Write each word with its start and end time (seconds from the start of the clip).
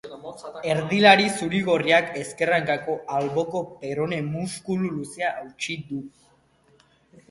Erdilari 0.75 1.27
zuri-gorriak 1.33 2.09
ezker 2.23 2.53
hankako 2.57 2.97
alboko 3.19 3.63
perone-muskulu 3.85 4.93
luzea 4.99 5.35
hautsi 5.41 5.83
du. 5.93 6.07